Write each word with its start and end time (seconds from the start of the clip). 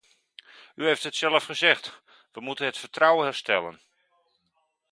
U 0.75 0.85
heeft 0.85 1.03
het 1.03 1.15
zelf 1.15 1.43
gezegd: 1.43 2.01
we 2.31 2.41
moeten 2.41 2.65
het 2.65 2.77
vertrouwen 2.77 3.25
herstellen. 3.25 3.81